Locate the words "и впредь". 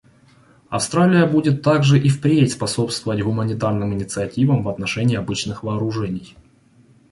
1.99-2.51